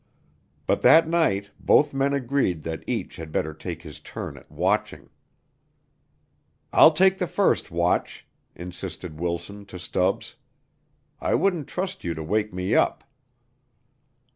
[0.65, 5.11] But that night both men agreed that each had better take his turn at watching.
[6.73, 8.25] "I'll take the first watch,"
[8.55, 10.37] insisted Wilson to Stubbs.
[11.19, 13.03] "I wouldn't trust you to wake me up."